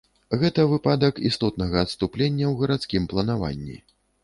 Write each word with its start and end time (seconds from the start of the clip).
Гэта 0.43 0.63
выпадак 0.71 1.21
істотнага 1.29 1.77
адступлення 1.87 2.45
ў 2.49 2.53
гарадскім 2.65 3.07
планаванні. 3.15 3.79